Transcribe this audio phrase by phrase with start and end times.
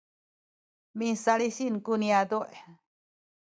[0.97, 2.39] misalisin ku niyazu’